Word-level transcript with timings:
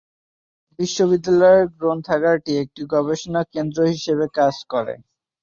বিশ্ববিদ্যালয়ের 0.79 1.65
গ্রন্থাগারটি 1.77 2.51
একটি 2.63 2.81
গবেষণা 2.93 3.41
কেন্দ্র 3.53 3.79
হিসাবে 3.93 4.25
কাজ 4.37 4.55
করে। 4.71 4.95